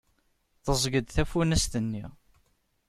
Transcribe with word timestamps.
Teẓẓeg-d 0.63 1.07
tafunast-nni. 1.09 2.05